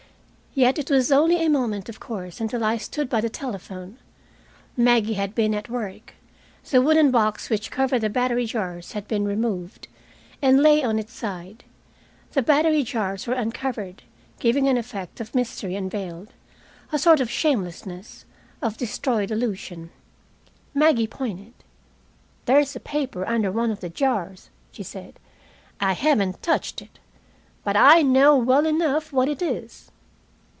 Yet 0.53 0.77
it 0.77 0.89
was 0.91 1.13
only 1.13 1.37
a 1.37 1.49
moment, 1.49 1.87
of 1.87 2.01
course, 2.01 2.41
until 2.41 2.61
I 2.61 2.75
stood 2.75 3.07
by 3.09 3.21
the 3.21 3.29
telephone. 3.29 3.97
Maggie 4.75 5.13
had 5.13 5.33
been 5.33 5.53
at 5.55 5.69
work. 5.69 6.13
The 6.69 6.81
wooden 6.81 7.09
box 7.09 7.49
which 7.49 7.71
covered 7.71 8.01
the 8.01 8.09
battery 8.09 8.45
jars 8.45 8.91
had 8.91 9.07
been 9.07 9.23
removed, 9.23 9.87
and 10.41 10.59
lay 10.61 10.83
on 10.83 10.99
its 10.99 11.13
side. 11.13 11.63
The 12.33 12.41
battery 12.41 12.83
jars 12.83 13.25
were 13.27 13.33
uncovered, 13.33 14.03
giving 14.41 14.67
an 14.67 14.75
effect 14.77 15.21
of 15.21 15.33
mystery 15.33 15.77
unveiled, 15.77 16.33
a 16.91 16.99
sort 16.99 17.21
of 17.21 17.31
shamelessness, 17.31 18.25
of 18.61 18.75
destroyed 18.75 19.31
illusion. 19.31 19.89
Maggie 20.73 21.07
pointed. 21.07 21.53
"There's 22.43 22.75
a 22.75 22.81
paper 22.81 23.25
under 23.25 23.53
one 23.53 23.71
of 23.71 23.79
the 23.79 23.89
jars," 23.89 24.49
she 24.73 24.83
said. 24.83 25.17
"I 25.79 25.93
haven't 25.93 26.41
touched 26.41 26.81
it, 26.81 26.99
but 27.63 27.77
I 27.77 28.01
know 28.01 28.35
well 28.35 28.65
enough 28.65 29.13
what 29.13 29.29
it 29.29 29.41
is." 29.41 29.87